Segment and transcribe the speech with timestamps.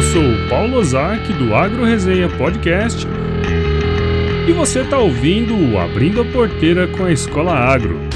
[0.00, 3.06] Eu sou o Paulo Ozaki do Agro Resenha Podcast
[4.48, 8.09] e você está ouvindo o Abrindo a Porteira com a Escola Agro.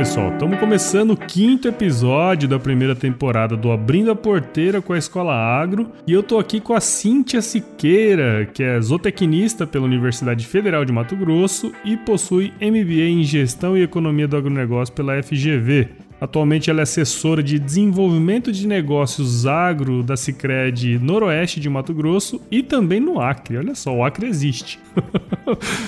[0.00, 4.98] Pessoal, estamos começando o quinto episódio da primeira temporada do Abrindo a Porteira com a
[4.98, 10.46] Escola Agro e eu tô aqui com a Cíntia Siqueira, que é zootecnista pela Universidade
[10.46, 15.90] Federal de Mato Grosso e possui MBA em Gestão e Economia do Agronegócio pela FGV.
[16.20, 22.40] Atualmente ela é assessora de desenvolvimento de negócios agro da Sicredi Noroeste de Mato Grosso
[22.50, 23.56] e também no Acre.
[23.56, 24.78] Olha só, o Acre existe.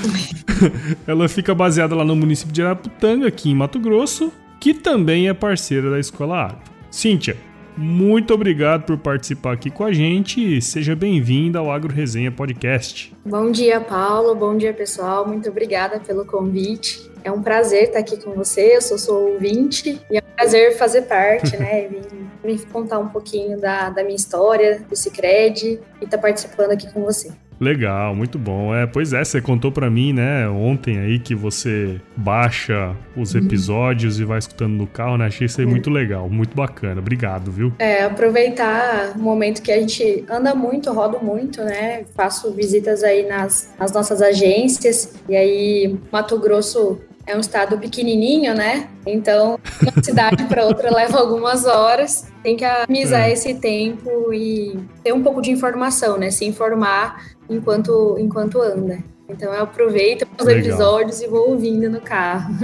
[1.06, 5.34] ela fica baseada lá no município de Araputanga, aqui em Mato Grosso, que também é
[5.34, 6.72] parceira da Escola Agro.
[6.90, 7.36] Cíntia,
[7.76, 13.14] muito obrigado por participar aqui com a gente e seja bem-vinda ao Agro Resenha Podcast.
[13.24, 14.34] Bom dia, Paulo.
[14.34, 15.26] Bom dia, pessoal.
[15.26, 17.11] Muito obrigada pelo convite.
[17.24, 20.76] É um prazer estar aqui com você, eu sou sou ouvinte e é um prazer
[20.76, 21.88] fazer parte, né?
[22.44, 25.64] Vim, contar um pouquinho da, da minha história, do Cicred
[26.00, 27.30] e estar tá participando aqui com você.
[27.62, 28.74] Legal, muito bom.
[28.74, 33.40] É, pois é, você contou para mim, né, ontem aí que você baixa os uhum.
[33.40, 34.22] episódios uhum.
[34.22, 35.26] e vai escutando no carro, né?
[35.26, 35.70] Achei isso aí é.
[35.70, 37.00] muito legal, muito bacana.
[37.00, 37.72] Obrigado, viu?
[37.78, 42.04] É, aproveitar o momento que a gente anda muito, rodo muito, né?
[42.16, 48.54] Faço visitas aí nas, nas nossas agências e aí Mato Grosso é um estado pequenininho,
[48.54, 48.88] né?
[49.06, 52.30] Então, de uma cidade para outra leva algumas horas.
[52.42, 53.32] Tem que amizar é.
[53.32, 56.30] esse tempo e ter um pouco de informação, né?
[56.30, 58.98] Se informar enquanto, enquanto anda.
[59.28, 60.64] Então, eu aproveito os Legal.
[60.64, 62.54] episódios e vou ouvindo no carro.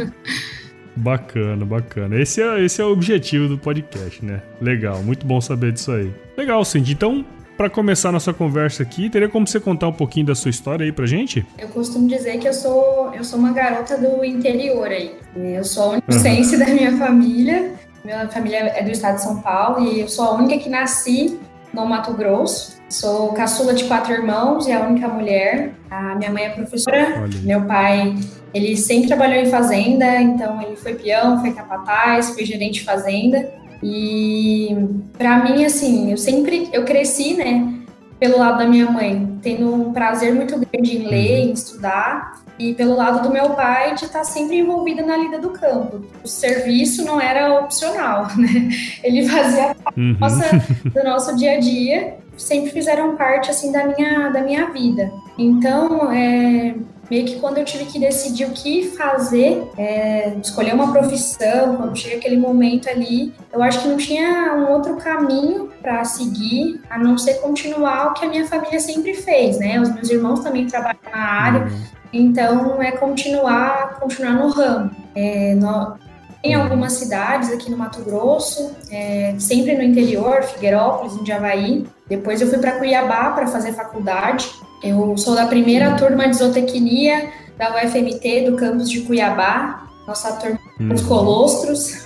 [0.97, 2.21] Bacana, bacana.
[2.21, 4.43] Esse é, esse é o objetivo do podcast, né?
[4.61, 6.13] Legal, muito bom saber disso aí.
[6.37, 6.93] Legal, Cindy.
[6.93, 7.25] Então,
[7.59, 10.93] para começar nossa conversa aqui, teria como você contar um pouquinho da sua história aí
[10.93, 11.45] pra gente?
[11.59, 15.17] Eu costumo dizer que eu sou, eu sou uma garota do interior aí.
[15.35, 16.65] Eu sou a unicência uhum.
[16.65, 17.75] da minha família.
[18.05, 21.37] Minha família é do estado de São Paulo e eu sou a única que nasci
[21.75, 22.79] no Mato Grosso.
[22.89, 25.75] Sou caçula de quatro irmãos e a única mulher.
[25.91, 27.41] A minha mãe é professora, Olha.
[27.43, 28.15] meu pai,
[28.55, 33.53] ele sempre trabalhou em fazenda, então ele foi peão, foi capataz, foi gerente de fazenda.
[33.83, 34.77] E
[35.17, 37.75] para mim, assim, eu sempre, eu cresci, né,
[38.19, 41.49] pelo lado da minha mãe, tendo um prazer muito grande em ler, uhum.
[41.49, 45.51] em estudar, e pelo lado do meu pai de estar sempre envolvida na lida do
[45.51, 46.05] campo.
[46.25, 48.69] O serviço não era opcional, né?
[49.05, 50.91] Ele fazia parte uhum.
[50.93, 55.13] do nosso dia a dia, sempre fizeram parte assim da minha da minha vida.
[55.39, 56.75] Então, é,
[57.11, 61.97] meio que quando eu tive que decidir o que fazer, é, escolher uma profissão, quando
[61.97, 66.99] chega aquele momento ali, eu acho que não tinha um outro caminho para seguir, a
[66.99, 69.81] não ser continuar o que a minha família sempre fez, né?
[69.81, 71.83] Os meus irmãos também trabalham na área, uhum.
[72.13, 74.91] então é continuar, continuar no ramo.
[75.15, 75.97] É, no,
[76.43, 81.87] tem algumas cidades aqui no Mato Grosso, é, sempre no interior, Figueirópolis, em Javaí.
[82.09, 84.49] Depois eu fui para Cuiabá para fazer faculdade.
[84.83, 90.59] Eu sou da primeira turma de zootecnia da UFMT do campus de Cuiabá, nossa turma
[90.79, 91.09] dos uhum.
[91.09, 91.97] colostros.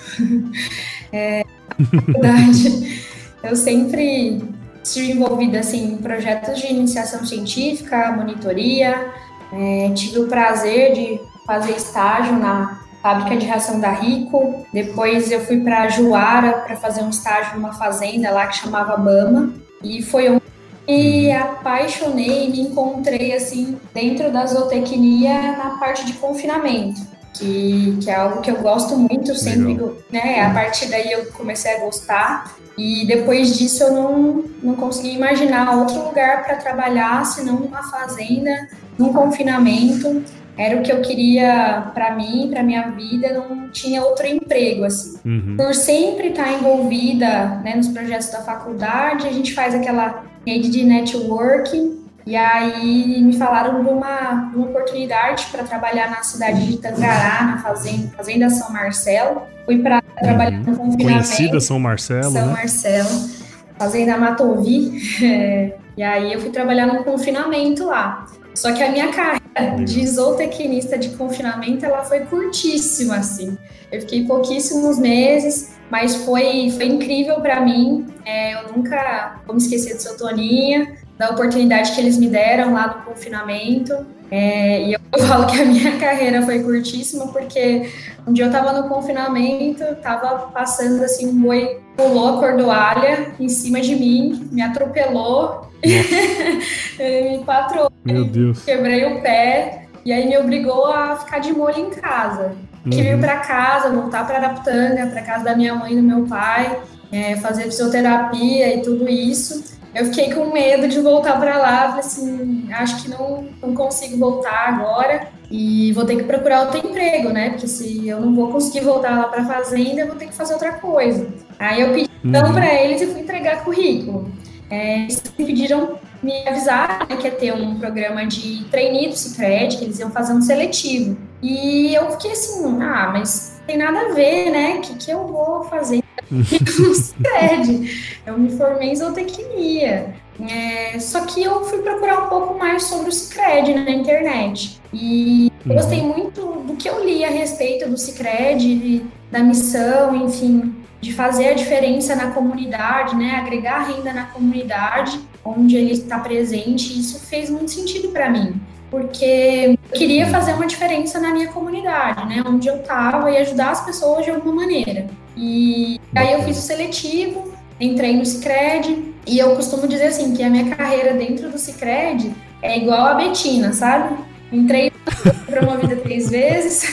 [1.12, 1.44] é,
[1.78, 3.02] verdade,
[3.42, 4.42] eu sempre
[4.82, 9.12] estive envolvida assim, em projetos de iniciação científica, monitoria.
[9.52, 14.64] É, tive o prazer de fazer estágio na fábrica de ração da Rico.
[14.72, 19.52] Depois eu fui para Juara para fazer um estágio numa fazenda lá que chamava Bama.
[19.82, 20.41] E foi onde
[20.86, 27.00] me apaixonei, me encontrei assim dentro da zootecnia na parte de confinamento,
[27.34, 29.94] que, que é algo que eu gosto muito, sempre, Legal.
[30.10, 30.44] né?
[30.44, 35.76] A partir daí eu comecei a gostar e depois disso eu não, não consegui imaginar
[35.76, 38.68] outro lugar para trabalhar senão numa fazenda,
[38.98, 40.22] num confinamento
[40.56, 45.18] era o que eu queria para mim, para minha vida, não tinha outro emprego assim.
[45.24, 45.56] Uhum.
[45.56, 50.84] Por sempre estar envolvida né, nos projetos da faculdade, a gente faz aquela rede de
[50.84, 56.76] networking e aí me falaram de uma, de uma oportunidade para trabalhar na cidade de
[56.76, 59.42] Tangará, na fazenda, fazenda São Marcelo.
[59.64, 60.22] Fui para uhum.
[60.22, 61.02] trabalhar no confinamento.
[61.02, 62.52] Conhecida São Marcelo, São né?
[62.52, 63.30] Marcelo,
[63.78, 65.00] fazenda Matovi.
[65.24, 68.26] É, e aí eu fui trabalhar no confinamento lá.
[68.54, 73.56] Só que a minha carreira de zootecnista de confinamento, ela foi curtíssima, assim.
[73.90, 78.06] Eu fiquei pouquíssimos meses, mas foi, foi incrível para mim.
[78.24, 82.72] É, eu nunca vou me esquecer do seu Toninha, da oportunidade que eles me deram
[82.72, 84.06] lá no confinamento.
[84.32, 87.92] É, e eu, falo que a minha carreira foi curtíssima, porque
[88.26, 93.50] um dia eu estava no confinamento, estava passando assim, um boi pulou a cordoalha em
[93.50, 98.64] cima de mim, me atropelou, me patrou, Meu Deus.
[98.64, 102.56] quebrei o pé, e aí me obrigou a ficar de molho em casa.
[102.84, 102.90] Uhum.
[102.90, 106.26] Que vir para casa, voltar para Araputanga, para casa da minha mãe e do meu
[106.26, 106.80] pai,
[107.12, 109.62] é, fazer fisioterapia e tudo isso.
[109.94, 114.16] Eu fiquei com medo de voltar para lá, falei assim, acho que não, não consigo
[114.16, 117.50] voltar agora e vou ter que procurar outro emprego, né?
[117.50, 120.34] Porque se eu não vou conseguir voltar lá para a fazenda, eu vou ter que
[120.34, 121.28] fazer outra coisa.
[121.58, 122.54] Aí eu pedi então uhum.
[122.54, 124.32] para eles e fui entregar currículo.
[124.70, 129.16] É, eles me pediram me avisar né, que ia ter um programa de trainee do
[129.16, 131.18] Cicred, que eles iam fazer um seletivo.
[131.42, 134.76] E eu fiquei assim, ah, mas tem nada a ver, né?
[134.76, 136.01] O que, que eu vou fazer
[136.32, 138.18] no Cicred?
[138.26, 140.14] Eu me formei em zootecnia.
[140.40, 144.80] É, só que eu fui procurar um pouco mais sobre o Cicred na internet.
[144.92, 145.74] E uhum.
[145.74, 151.48] gostei muito do que eu li a respeito do Cicred, da missão, enfim, de fazer
[151.48, 153.36] a diferença na comunidade, né?
[153.36, 156.98] Agregar renda na comunidade onde ele está presente.
[156.98, 158.60] Isso fez muito sentido para mim
[158.92, 163.70] porque eu queria fazer uma diferença na minha comunidade, né, onde eu estava e ajudar
[163.70, 165.06] as pessoas de alguma maneira.
[165.34, 170.42] E aí eu fiz o seletivo, entrei no Cicred e eu costumo dizer assim que
[170.42, 174.14] a minha carreira dentro do Cicred é igual a Betina, sabe?
[174.52, 174.92] Entrei
[175.48, 176.84] promovida três vezes.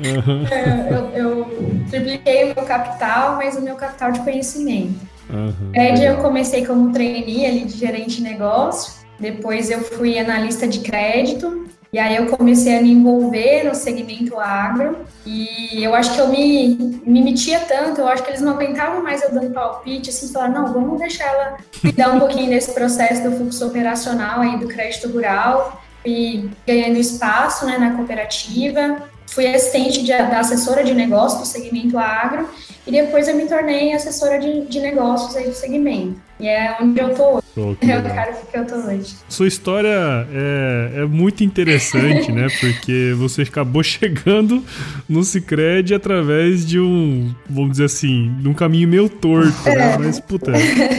[0.00, 0.46] Uhum.
[1.14, 5.12] eu, eu tripliquei o meu capital, mas o meu capital de conhecimento.
[5.28, 5.72] Uhum.
[5.74, 9.03] eu comecei como trainee ali de gerente de negócio.
[9.18, 14.38] Depois eu fui analista de crédito, e aí eu comecei a me envolver no segmento
[14.40, 18.52] agro, e eu acho que eu me, me metia tanto, eu acho que eles não
[18.52, 21.56] aguentavam mais eu dando palpite, assim, falar, não, vamos deixar ela
[21.94, 27.64] dar um pouquinho desse processo do fluxo operacional aí do crédito rural, e ganhando espaço
[27.64, 32.48] né, na cooperativa, fui assistente de, da assessora de negócios do segmento agro,
[32.86, 36.24] e depois eu me tornei assessora de, de negócios aí do segmento.
[36.38, 37.44] E é onde eu tô hoje.
[37.56, 39.14] Oh, é o cara que eu tô hoje.
[39.28, 42.48] Sua história é, é muito interessante, né?
[42.60, 44.62] Porque você acabou chegando
[45.08, 49.72] no Cicred através de um, vamos dizer assim, de um caminho meio torto, né?
[49.72, 49.76] é.
[49.76, 49.96] né?
[49.98, 50.50] Mas, puta,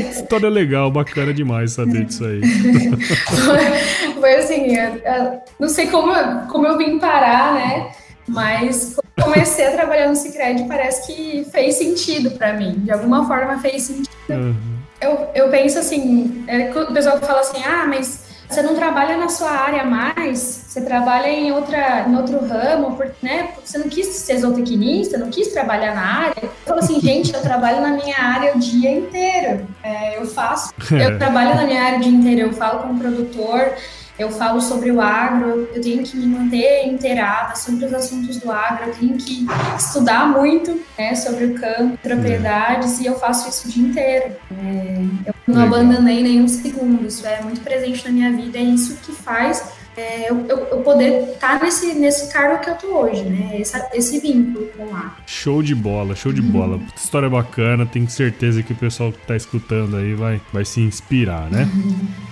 [0.10, 2.42] história legal, bacana demais saber disso aí.
[2.42, 6.14] Foi, foi assim, eu, eu, não sei como,
[6.48, 7.92] como eu vim parar, né?
[8.28, 12.74] Mas comecei a trabalhar no Cicred parece que fez sentido para mim.
[12.80, 14.10] De alguma forma fez sentido.
[14.30, 14.76] Uhum
[15.06, 19.28] eu, eu penso assim, é, o pessoal fala assim, ah, mas você não trabalha na
[19.28, 24.08] sua área mais, você trabalha em, outra, em outro ramo, porque, né, você não quis
[24.08, 26.44] ser zootecnista, não quis trabalhar na área.
[26.44, 29.68] Eu falo assim, gente, eu trabalho na minha área o dia inteiro.
[29.84, 33.00] É, eu faço, eu trabalho na minha área o dia inteiro, eu falo com o
[33.00, 33.74] produtor,
[34.18, 38.52] eu falo sobre o agro, eu tenho que me manter inteirada sobre os assuntos do
[38.52, 39.46] agro, eu tenho que
[39.78, 44.36] estudar muito né, sobre o campo, propriedades, e eu faço isso o dia inteiro.
[44.58, 48.98] É, eu não abandonei nenhum segundo, isso é muito presente na minha vida, é isso
[49.04, 49.64] que faz
[49.98, 53.52] é, eu, eu, poder estar tá nesse, nesse cargo que eu tô hoje, né?
[53.58, 55.12] Esse, esse vínculo com o agro.
[55.26, 56.50] Show de bola, show de uhum.
[56.50, 56.80] bola.
[56.96, 61.50] História bacana, tenho certeza que o pessoal que tá escutando aí vai, vai se inspirar,
[61.50, 61.70] né?
[61.74, 62.08] Uhum.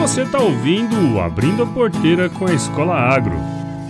[0.00, 3.34] Você está ouvindo Abrindo a Porteira com a Escola Agro.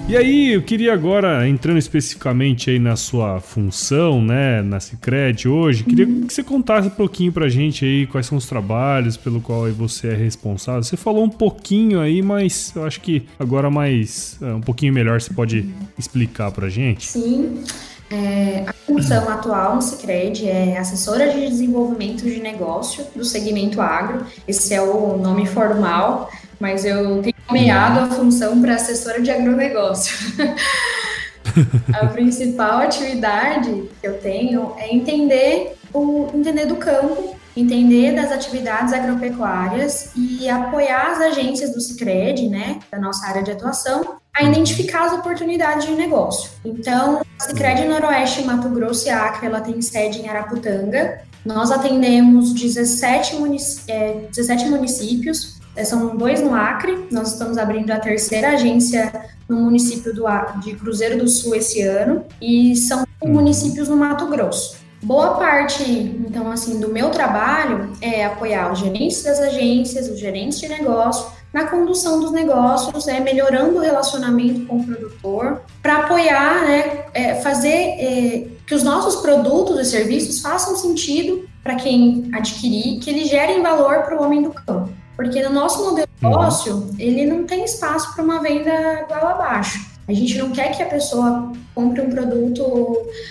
[0.08, 5.84] E aí, eu queria agora, entrando especificamente aí na sua função, né, na Cicred hoje,
[5.84, 9.70] queria que você contasse um pouquinho pra gente aí quais são os trabalhos pelo qual
[9.70, 10.82] você é responsável.
[10.82, 15.20] Você falou um pouquinho aí, mas eu acho que agora mais, é, um pouquinho melhor
[15.20, 15.64] você pode
[15.96, 17.06] explicar pra gente.
[17.06, 17.62] Sim.
[18.10, 24.26] É, a função atual no Cicred é assessora de desenvolvimento de negócio do segmento agro.
[24.48, 30.16] Esse é o nome formal, mas eu tenho nomeado a função para assessora de agronegócio.
[31.94, 38.92] a principal atividade que eu tenho é entender o entender do campo, entender das atividades
[38.92, 45.06] agropecuárias e apoiar as agências do Cicred, né, da nossa área de atuação, a identificar
[45.06, 46.50] as oportunidades de negócio.
[46.64, 51.22] Então, a Cicred Noroeste Mato Grosso e Acre, ela tem sede em Araputanga.
[51.44, 57.06] Nós atendemos 17, munic é, 17 municípios, é, são dois no Acre.
[57.10, 59.10] Nós estamos abrindo a terceira agência
[59.48, 60.24] no município do,
[60.60, 63.32] de Cruzeiro do Sul esse ano e são uhum.
[63.32, 64.78] municípios no Mato Grosso.
[65.02, 70.60] Boa parte, então, assim, do meu trabalho é apoiar os gerentes das agências, os gerentes
[70.60, 76.62] de negócio, na condução dos negócios, né, melhorando o relacionamento com o produtor, para apoiar,
[76.62, 83.00] né, é, fazer é, que os nossos produtos e serviços façam sentido para quem adquirir,
[83.00, 84.90] que eles gerem valor para o homem do campo.
[85.16, 86.30] Porque no nosso modelo de uhum.
[86.30, 89.90] negócio, ele não tem espaço para uma venda igual abaixo.
[90.08, 92.62] A gente não quer que a pessoa compre um produto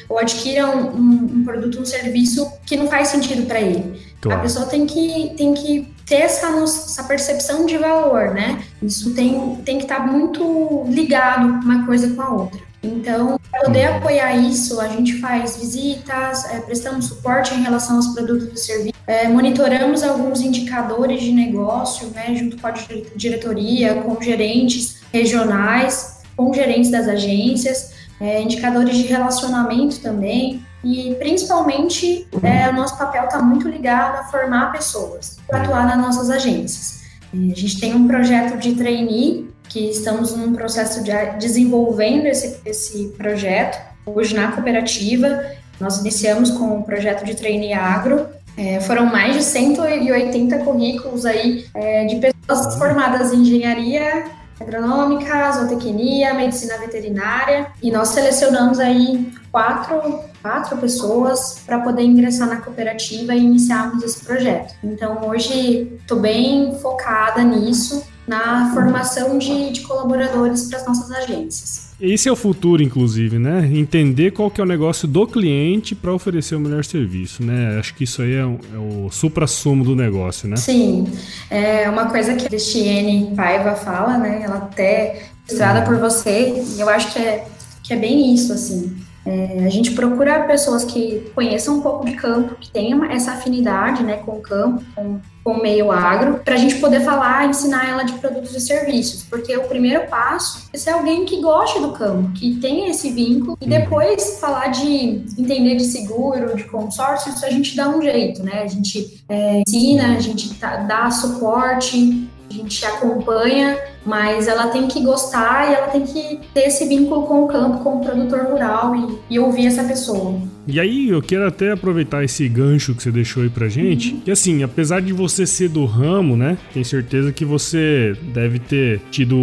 [0.08, 4.09] ou adquira um, um, um produto, um serviço que não faz sentido para ele.
[4.22, 4.40] Claro.
[4.40, 8.64] A pessoa tem que, tem que ter essa, essa percepção de valor, né?
[8.82, 12.70] Isso tem, tem que estar tá muito ligado uma coisa com a outra.
[12.82, 13.98] Então, para poder uhum.
[13.98, 19.00] apoiar isso, a gente faz visitas, é, prestamos suporte em relação aos produtos e serviços,
[19.06, 22.74] é, monitoramos alguns indicadores de negócio, né, junto com a
[23.16, 32.28] diretoria, com gerentes regionais, com gerentes das agências, é, indicadores de relacionamento também, e principalmente
[32.42, 37.00] é, o nosso papel está muito ligado a formar pessoas para atuar nas nossas agências.
[37.34, 43.10] A gente tem um projeto de trainee que estamos num processo de desenvolvendo esse, esse
[43.18, 45.46] projeto hoje na cooperativa.
[45.80, 48.28] Nós iniciamos com o projeto de trainee agro.
[48.58, 54.26] É, foram mais de 180 currículos aí é, de pessoas formadas em engenharia
[54.60, 62.58] agronômica, zootecnia, medicina veterinária, e nós selecionamos aí quatro, quatro pessoas para poder ingressar na
[62.58, 64.74] cooperativa e iniciarmos esse projeto.
[64.84, 71.90] Então, hoje estou bem focada nisso, na formação de, de colaboradores para as nossas agências.
[72.00, 73.70] Esse é o futuro, inclusive, né?
[73.74, 77.78] Entender qual que é o negócio do cliente para oferecer o melhor serviço, né?
[77.78, 80.56] Acho que isso aí é, é o supra-sumo do negócio, né?
[80.56, 81.08] Sim.
[81.50, 84.44] É uma coisa que a Cristiane Paiva fala, né?
[84.44, 87.46] Ela até estrada por você, eu acho que é,
[87.84, 88.96] que é bem isso, assim.
[89.30, 94.02] É, a gente procura pessoas que conheçam um pouco de campo, que tenham essa afinidade
[94.02, 97.88] né, com o campo, com, com o meio agro, para a gente poder falar, ensinar
[97.88, 99.22] ela de produtos e serviços.
[99.22, 103.56] Porque o primeiro passo é ser alguém que goste do campo, que tenha esse vínculo,
[103.62, 108.42] e depois falar de entender de seguro, de consórcio, isso a gente dá um jeito,
[108.42, 108.64] né?
[108.64, 113.78] A gente é, ensina, a gente tá, dá suporte, a gente acompanha,
[114.10, 117.84] mas ela tem que gostar e ela tem que ter esse vínculo com o campo,
[117.84, 120.42] com o produtor rural e, e ouvir essa pessoa.
[120.68, 124.20] E aí eu quero até aproveitar esse gancho que você deixou aí pra gente, uhum.
[124.22, 129.00] que assim, apesar de você ser do ramo, né, tenho certeza que você deve ter
[129.10, 129.38] tido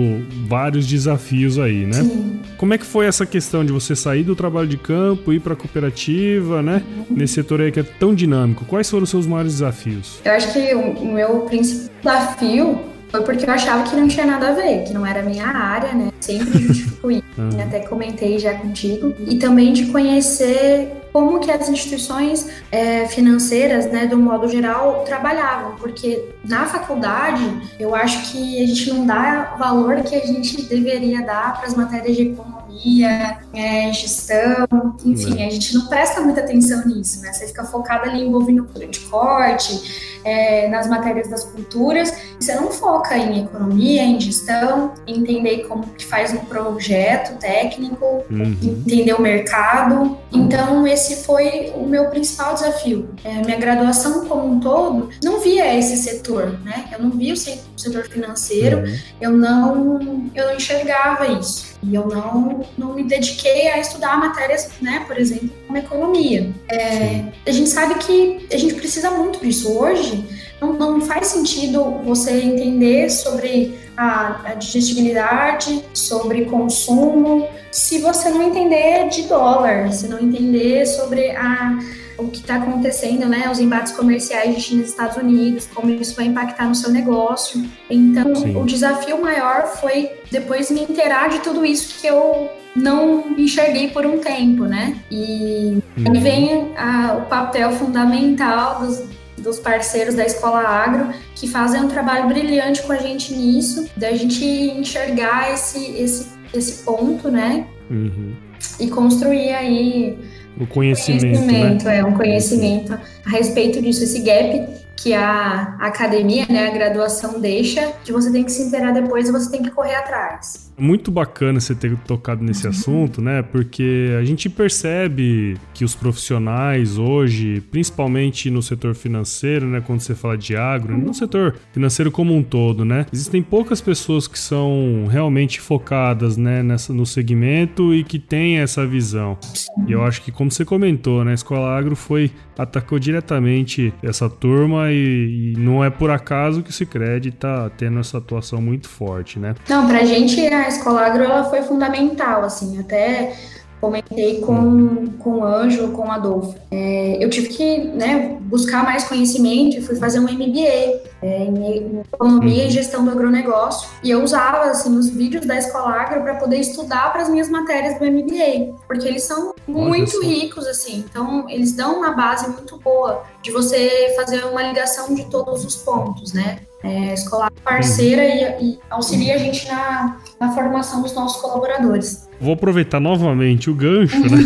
[0.47, 2.03] vários desafios aí, né?
[2.03, 2.41] Sim.
[2.57, 5.57] Como é que foi essa questão de você sair do trabalho de campo, ir pra
[5.57, 7.17] cooperativa, né, uhum.
[7.17, 8.65] nesse setor aí que é tão dinâmico?
[8.65, 10.21] Quais foram os seus maiores desafios?
[10.25, 14.49] Eu acho que o meu principal desafio foi porque eu achava que não tinha nada
[14.49, 16.11] a ver, que não era a minha área, né?
[16.21, 17.25] Sempre justifico isso.
[17.39, 17.61] Uhum.
[17.63, 19.15] Até comentei já contigo.
[19.27, 25.77] E também de conhecer como que as instituições é, financeiras, né, do modo geral, trabalhavam,
[25.77, 27.43] porque na faculdade
[27.79, 31.75] eu acho que a gente não dá valor que a gente deveria dar para as
[31.75, 34.67] matérias de economia, é, gestão,
[35.05, 37.33] enfim, a gente não presta muita atenção nisso, né?
[37.33, 42.71] Você fica focado ali em envolvendo de corte, é, nas matérias das culturas, você não
[42.71, 48.57] foca em economia, em gestão, em entender como que faz um projeto técnico, uhum.
[48.61, 50.19] entender o mercado.
[50.33, 53.15] Então, esse foi o meu principal desafio.
[53.23, 56.89] É, minha graduação como um todo não via esse setor, né?
[56.93, 58.99] Eu não via o setor financeiro, uhum.
[59.21, 61.77] eu não eu não enxergava isso.
[61.83, 66.53] E eu não, não me dediquei a estudar matérias, né, por exemplo, como economia.
[66.69, 69.71] É, a gente sabe que a gente precisa muito disso.
[69.79, 70.25] Hoje,
[70.61, 78.43] não, não faz sentido você entender sobre a, a digestibilidade, sobre consumo, se você não
[78.43, 81.79] entender de dólar, se não entender sobre a
[82.19, 86.17] o que está acontecendo, né, os embates comerciais de China e Estados Unidos, como isso
[86.17, 87.63] vai impactar no seu negócio.
[87.91, 88.57] Então, Sim.
[88.57, 94.07] o desafio maior foi depois me inteirar de tudo isso que eu não enxerguei por
[94.07, 94.97] um tempo, né?
[95.11, 96.13] E uhum.
[96.13, 99.03] aí vem a, o papel fundamental dos,
[99.39, 104.13] dos parceiros da Escola Agro, que fazem um trabalho brilhante com a gente nisso, da
[104.13, 107.67] gente enxergar esse, esse, esse ponto, né?
[107.91, 108.35] Uhum.
[108.81, 110.19] E construir aí
[110.59, 111.23] o conhecimento.
[111.23, 111.99] conhecimento né?
[111.99, 117.93] É um conhecimento a respeito disso, esse gap que a academia, né, a graduação deixa,
[118.03, 120.66] que você tem que se inteirar depois e você tem que correr atrás.
[120.79, 123.43] Muito bacana você ter tocado nesse assunto, né?
[123.43, 129.83] Porque a gente percebe que os profissionais hoje, principalmente no setor financeiro, né?
[129.85, 133.07] Quando você fala de agro, no setor financeiro como um todo, né?
[133.13, 136.63] Existem poucas pessoas que são realmente focadas, né?
[136.63, 139.39] Nessa, no segmento e que têm essa visão.
[139.87, 141.33] E eu acho que, como você comentou, né?
[141.33, 146.71] A Escola Agro foi atacou diretamente essa turma e, e não é por acaso que
[146.71, 149.55] o Cicred tá tendo essa atuação muito forte, né?
[149.69, 153.35] Não, pra gente a Escola Agro ela foi fundamental, assim, até
[153.81, 156.59] comentei com, com o Anjo, com o Adolfo.
[156.71, 162.01] É, eu tive que né, buscar mais conhecimento e fui fazer um MBA é, em
[162.01, 162.69] Economia uhum.
[162.69, 163.89] e Gestão do Agronegócio.
[164.03, 167.49] E eu usava assim, os vídeos da Escola Agro para poder estudar para as minhas
[167.49, 171.05] matérias do MBA, porque eles são muito ricos, assim.
[171.09, 175.77] Então, eles dão uma base muito boa de você fazer uma ligação de todos os
[175.77, 176.61] pontos, né?
[176.87, 178.61] É, escolar parceira uhum.
[178.61, 182.26] e, e, auxilia a gente na, na formação dos nossos colaboradores.
[182.41, 184.39] Vou aproveitar novamente o gancho, né?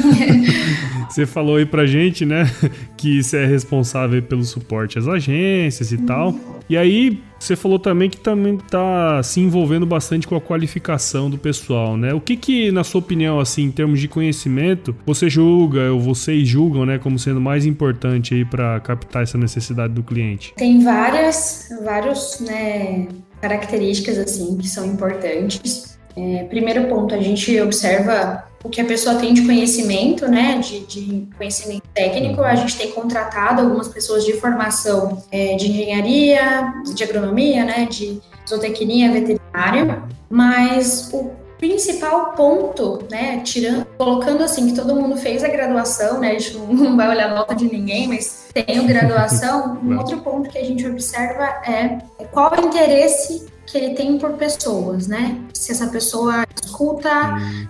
[1.10, 2.50] você falou aí pra gente, né,
[2.96, 6.06] que você é responsável pelo suporte às agências e uhum.
[6.06, 6.34] tal.
[6.68, 11.36] E aí, você falou também que também está se envolvendo bastante com a qualificação do
[11.36, 12.14] pessoal, né?
[12.14, 16.46] O que que, na sua opinião, assim, em termos de conhecimento, você julga ou vocês
[16.46, 20.54] julgam, né, como sendo mais importante aí para captar essa necessidade do cliente?
[20.56, 23.08] Tem várias, vários, né,
[23.40, 25.98] características assim que são importantes.
[26.16, 30.80] É, primeiro ponto, a gente observa o que a pessoa tem de conhecimento, né, de,
[30.80, 32.42] de conhecimento técnico.
[32.42, 38.20] A gente tem contratado algumas pessoas de formação é, de engenharia, de agronomia, né, de
[38.46, 45.48] zootecnia veterinária, mas o principal ponto, né, tirando, colocando assim que todo mundo fez a
[45.48, 49.78] graduação, né, a gente não vai olhar a nota de ninguém, mas tem a graduação.
[49.82, 51.98] um outro ponto que a gente observa é
[52.30, 55.40] qual o interesse que ele tem por pessoas, né?
[55.54, 57.10] Se essa pessoa escuta,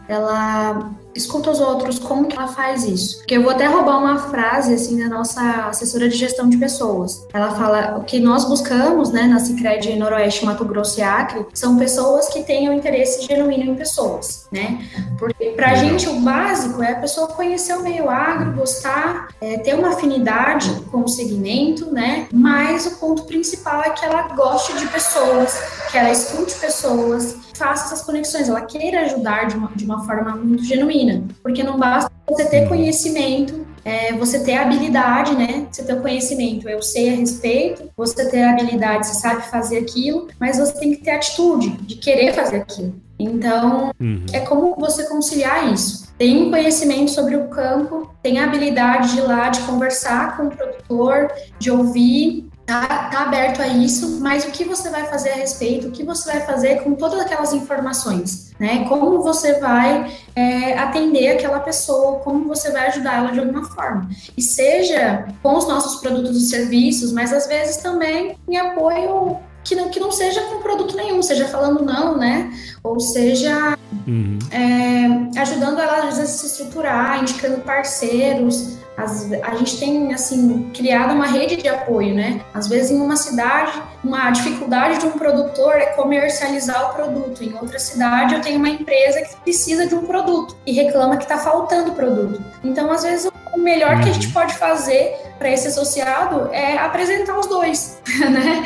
[0.08, 3.18] ela escuta os outros, como que ela faz isso?
[3.18, 7.26] Porque eu vou até roubar uma frase assim da nossa assessora de gestão de pessoas.
[7.32, 11.76] Ela fala o que nós buscamos, né, na Sicredi Noroeste, Mato Grosso e Acre, são
[11.76, 14.84] pessoas que tenham interesse genuíno em pessoas, né?
[15.18, 19.74] Porque pra gente o básico é a pessoa conhecer o meio agro, gostar, é, ter
[19.74, 22.26] uma afinidade com o segmento, né?
[22.32, 25.58] Mas o ponto principal é que ela goste de pessoas,
[25.90, 30.34] que ela escute pessoas, faça essas conexões, ela queira ajudar de uma, de uma forma
[30.34, 35.66] muito genuína, porque não basta você ter conhecimento, é, você ter habilidade, né?
[35.70, 39.78] Você ter o conhecimento, eu sei a respeito, você ter a habilidade, você sabe fazer
[39.78, 42.94] aquilo, mas você tem que ter atitude de querer fazer aquilo.
[43.18, 44.24] Então, uhum.
[44.32, 46.08] é como você conciliar isso.
[46.16, 50.46] Tem um conhecimento sobre o campo, tem a habilidade de ir lá, de conversar com
[50.46, 55.30] o produtor, de ouvir, tá, tá aberto a isso, mas o que você vai fazer
[55.30, 58.84] a respeito, o que você vai fazer com todas aquelas informações, né?
[58.88, 64.08] Como você vai é, atender aquela pessoa, como você vai ajudar ela de alguma forma.
[64.36, 69.74] E seja com os nossos produtos e serviços, mas às vezes também em apoio que
[69.74, 72.52] não, que não seja com produto nenhum, seja falando não, né?
[72.84, 74.38] Ou seja uhum.
[74.50, 81.26] é, ajudando ela a se estruturar, indicando parceiros, as, a gente tem, assim, criado uma
[81.26, 82.40] rede de apoio, né?
[82.52, 83.72] Às vezes, em uma cidade,
[84.04, 87.42] uma dificuldade de um produtor é comercializar o produto.
[87.42, 91.22] Em outra cidade, eu tenho uma empresa que precisa de um produto e reclama que
[91.22, 92.42] está faltando produto.
[92.62, 94.32] Então, às vezes, o melhor que a gente uhum.
[94.32, 97.98] pode fazer para esse associado é apresentar os dois,
[98.30, 98.62] né?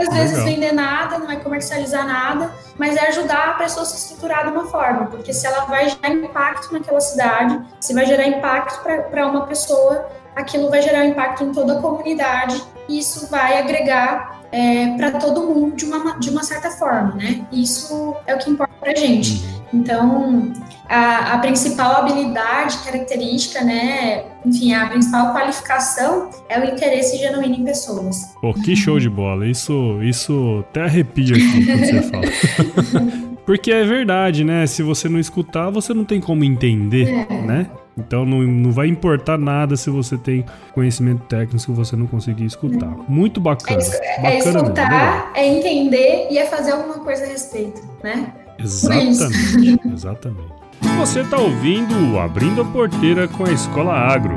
[0.00, 0.54] Às vezes Legal.
[0.54, 4.52] vender nada, não é comercializar nada, mas é ajudar a pessoa a se estruturar de
[4.52, 8.80] uma forma, porque se ela vai gerar impacto naquela cidade, se vai gerar impacto
[9.10, 14.42] para uma pessoa, aquilo vai gerar impacto em toda a comunidade e isso vai agregar
[14.52, 17.44] é, para todo mundo de uma, de uma certa forma, né?
[17.50, 19.44] Isso é o que importa para gente.
[19.44, 19.62] Uhum.
[19.74, 20.52] Então,
[20.92, 27.64] a, a, principal habilidade, característica, né, enfim, a principal qualificação é o interesse genuíno em
[27.64, 28.34] pessoas.
[28.42, 29.46] Pô, que show de bola.
[29.46, 33.32] Isso, isso até arrepia aqui quando você fala.
[33.46, 34.66] Porque é verdade, né?
[34.66, 37.40] Se você não escutar, você não tem como entender, é.
[37.40, 37.70] né?
[37.96, 42.44] Então não, não vai importar nada se você tem conhecimento técnico se você não conseguir
[42.44, 42.86] escutar.
[42.86, 43.10] É.
[43.10, 43.82] Muito bacana.
[43.82, 45.36] É, é bacana escutar, mesmo.
[45.36, 48.32] é entender e é fazer alguma coisa a respeito, né?
[48.58, 50.61] Exatamente, exatamente.
[50.82, 54.34] Você está ouvindo Abrindo a Porteira com a Escola Agro.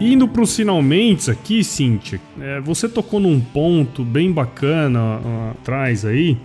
[0.00, 5.20] Indo para os finalmente aqui, Cíntia, é, você tocou num ponto bem bacana
[5.52, 6.38] atrás aí,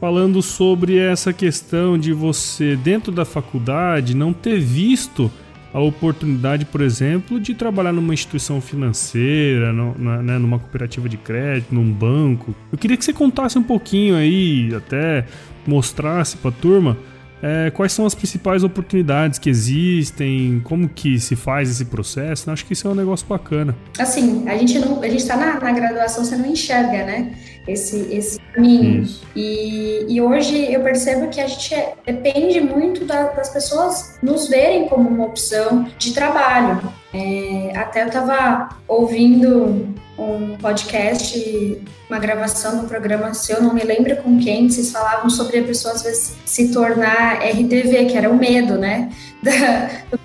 [0.00, 5.30] falando sobre essa questão de você, dentro da faculdade, não ter visto
[5.72, 11.16] a oportunidade, por exemplo, de trabalhar numa instituição financeira, no, na, né, numa cooperativa de
[11.16, 12.54] crédito, num banco.
[12.72, 15.26] Eu queria que você contasse um pouquinho aí, até
[15.66, 16.96] mostrasse para a turma
[17.42, 22.50] é, quais são as principais oportunidades que existem, como que se faz esse processo.
[22.50, 23.76] Acho que isso é um negócio bacana.
[23.98, 27.34] Assim, a gente não, a gente está na, na, graduação, você não enxerga, né?
[27.68, 29.08] Esse, esse caminho.
[29.34, 34.48] E, e hoje eu percebo que a gente é, depende muito da, das pessoas nos
[34.48, 36.80] verem como uma opção de trabalho.
[37.12, 44.16] É, até eu estava ouvindo um podcast, uma gravação do programa seu, não me lembro
[44.16, 48.36] com quem, vocês falavam sobre a pessoa às vezes se tornar RTV, que era o
[48.36, 49.10] medo, né?
[49.46, 49.52] Da,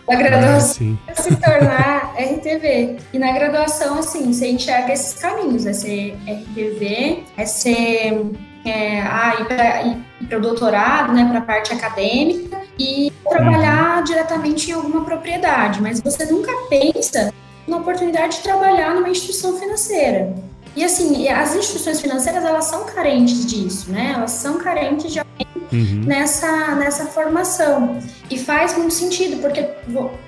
[0.08, 2.98] da graduação, ah, se tornar RTV.
[3.14, 8.32] E na graduação, assim, você enxerga esses caminhos, é ser RTV, é ser
[8.66, 9.36] é, ah,
[9.86, 14.04] ir para o doutorado, né, para a parte acadêmica e trabalhar uhum.
[14.04, 17.32] diretamente em alguma propriedade, mas você nunca pensa
[17.68, 20.36] na oportunidade de trabalhar numa instituição financeira.
[20.76, 24.14] E assim, as instituições financeiras, elas são carentes disso, né?
[24.16, 26.04] Elas são carentes de alguém uhum.
[26.06, 28.00] nessa, nessa formação.
[28.30, 29.68] E faz muito sentido, porque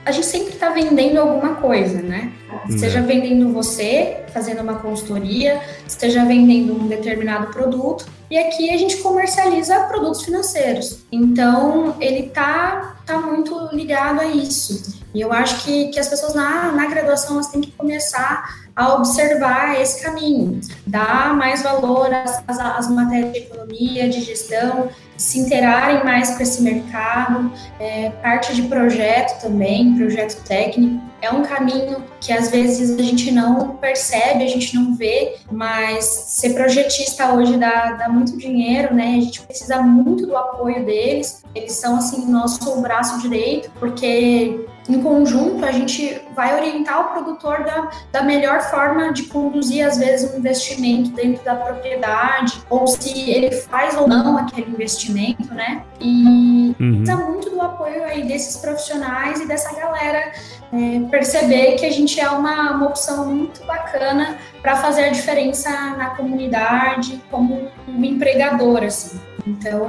[0.06, 2.32] a gente sempre está vendendo alguma coisa, né?
[2.70, 8.06] Seja vendendo você, fazendo uma consultoria, esteja vendendo um determinado produto.
[8.30, 11.00] E aqui a gente comercializa produtos financeiros.
[11.12, 15.02] Então, ele tá, tá muito ligado a isso.
[15.14, 18.96] E eu acho que, que as pessoas na, na graduação elas têm que começar a
[18.96, 24.90] observar esse caminho, dar mais valor às, às, às matérias de economia, de gestão,
[25.24, 31.02] se interarem mais com esse mercado, é, parte de projeto também, projeto técnico.
[31.22, 36.04] É um caminho que às vezes a gente não percebe, a gente não vê, mas
[36.28, 39.16] ser projetista hoje dá, dá muito dinheiro, né?
[39.18, 41.42] A gente precisa muito do apoio deles.
[41.56, 47.64] Eles são, assim, nosso braço direito, porque em conjunto, a gente vai orientar o produtor
[47.64, 53.32] da, da melhor forma de conduzir, às vezes, um investimento dentro da propriedade, ou se
[53.32, 55.84] ele faz ou não aquele investimento, né?
[56.00, 56.98] E uhum.
[56.98, 60.34] precisa muito do apoio aí desses profissionais e dessa galera
[60.74, 65.70] é, perceber que a gente é uma, uma opção muito bacana para fazer a diferença
[65.98, 69.20] na comunidade como um empregador, assim.
[69.46, 69.88] Então,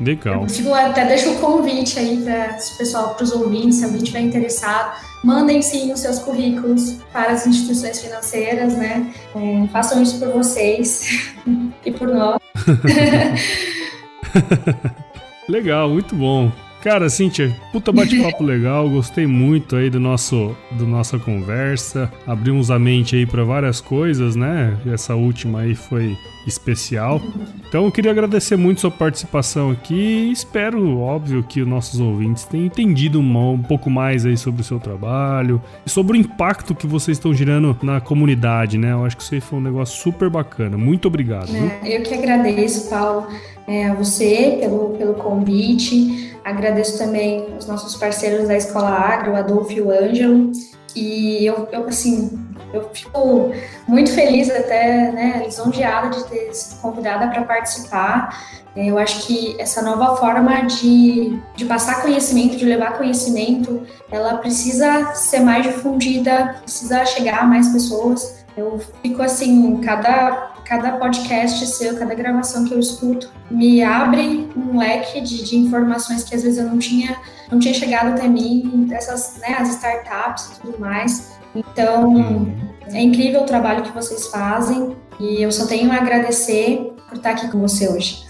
[0.00, 0.46] Legal.
[0.64, 4.20] Eu até deixo o convite aí para o pessoal, para os ouvintes, se alguém estiver
[4.20, 9.12] interessado, mandem sim os seus currículos para as instituições financeiras, né?
[9.34, 11.32] É, façam isso por vocês
[11.84, 12.40] e por nós.
[15.48, 16.50] Legal, muito bom.
[16.84, 22.12] Cara, Cíntia, puta bate-papo legal, gostei muito aí do nosso do nossa conversa.
[22.26, 24.76] Abrimos a mente aí para várias coisas, né?
[24.86, 26.14] Essa última aí foi
[26.46, 27.22] especial.
[27.66, 32.66] Então eu queria agradecer muito sua participação aqui espero, óbvio, que os nossos ouvintes tenham
[32.66, 36.86] entendido um, um pouco mais aí sobre o seu trabalho e sobre o impacto que
[36.86, 38.92] vocês estão gerando na comunidade, né?
[38.92, 40.76] Eu acho que isso aí foi um negócio super bacana.
[40.76, 41.48] Muito obrigado.
[41.56, 43.26] É, eu que agradeço, Paulo,
[43.66, 46.36] é, a você pelo, pelo convite.
[46.44, 50.52] Agradeço também os nossos parceiros da Escola Agro, o Adolfo e o Ângelo.
[50.94, 52.38] E eu, eu assim,
[52.72, 53.52] eu fico
[53.86, 58.64] muito feliz até, né, lisonjeada de ter sido convidada para participar.
[58.76, 64.38] É, eu acho que essa nova forma de, de passar conhecimento, de levar conhecimento, ela
[64.38, 68.43] precisa ser mais difundida, precisa chegar a mais pessoas.
[68.56, 74.78] Eu fico assim, cada cada podcast seu, cada gravação que eu escuto, me abre um
[74.78, 77.16] leque de, de informações que às vezes eu não tinha,
[77.50, 81.38] não tinha chegado até mim, essas, né, as startups e tudo mais.
[81.54, 82.52] Então,
[82.86, 87.30] é incrível o trabalho que vocês fazem e eu só tenho a agradecer por estar
[87.30, 88.24] aqui com você hoje.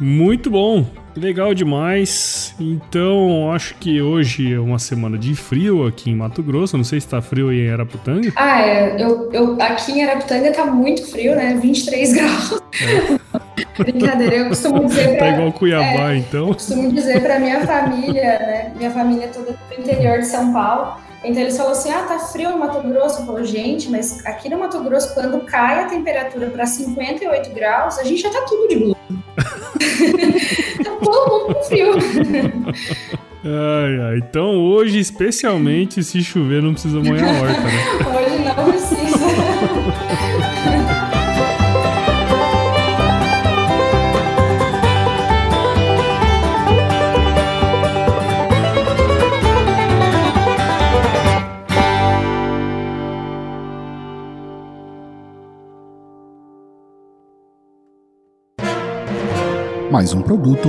[0.00, 0.86] Muito bom.
[1.18, 2.54] Legal demais.
[2.60, 6.76] Então, acho que hoje é uma semana de frio aqui em Mato Grosso.
[6.76, 8.32] Não sei se tá frio em Araputanga.
[8.36, 9.02] Ah, é.
[9.02, 11.58] Eu, eu, aqui em Araputanga tá muito frio, né?
[11.60, 12.62] 23 graus.
[12.80, 13.82] É.
[13.82, 15.26] Brincadeira, eu costumo dizer pra...
[15.26, 16.48] Tá igual Cuiabá, é, então.
[16.48, 18.72] Eu costumo dizer pra minha família, né?
[18.76, 20.96] Minha família é toda do interior de São Paulo.
[21.24, 23.22] Então eles falaram assim: ah, tá frio no Mato Grosso.
[23.22, 27.98] Eu falo, gente, mas aqui no Mato Grosso, quando cai a temperatura para 58 graus,
[27.98, 28.96] a gente já tá tudo de blusa.
[31.68, 31.92] Frio.
[33.44, 34.18] Ai, ai.
[34.18, 37.70] Então hoje, especialmente, se chover, não precisa molhar a horta, né?
[38.16, 39.28] hoje não precisa.
[59.98, 60.68] mais um produto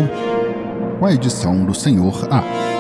[1.00, 2.79] com a edição do Senhor A.